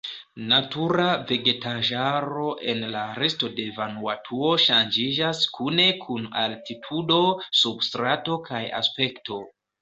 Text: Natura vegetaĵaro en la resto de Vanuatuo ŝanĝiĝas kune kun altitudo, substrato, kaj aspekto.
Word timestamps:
Natura 0.51 1.03
vegetaĵaro 1.31 2.45
en 2.73 2.81
la 2.95 3.03
resto 3.23 3.49
de 3.59 3.65
Vanuatuo 3.75 4.49
ŝanĝiĝas 4.63 5.43
kune 5.59 5.87
kun 6.07 6.27
altitudo, 6.45 7.21
substrato, 7.61 8.41
kaj 8.51 8.65
aspekto. 8.81 9.41